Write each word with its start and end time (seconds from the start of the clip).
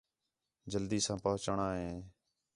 جلدی 0.71 0.99
ساں 1.05 1.17
پُہنچݨاں 1.23 1.71
ہِے 1.79 1.91